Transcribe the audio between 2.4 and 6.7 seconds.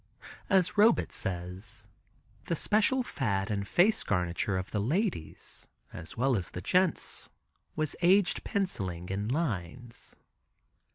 the special fad in face garniture of the ladies, as well as the